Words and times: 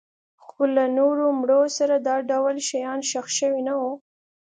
خو 0.45 0.61
له 0.75 0.85
نورو 0.97 1.25
مړو 1.39 1.61
سره 1.77 1.95
دا 2.07 2.15
ډول 2.31 2.55
شیان 2.69 2.99
ښخ 3.09 3.27
شوي 3.37 3.61
نه 3.69 3.73
وو 3.81 3.93